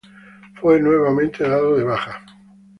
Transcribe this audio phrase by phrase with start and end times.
[0.55, 2.25] Fue nuevamente dado de baja.